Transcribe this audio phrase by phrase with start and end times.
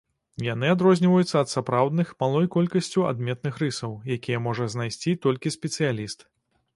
[0.43, 6.19] Яны адрозніваюцца ад сапраўдных малой колькасцю адметных рысаў, якія можа знайсці толькі спецыяліст.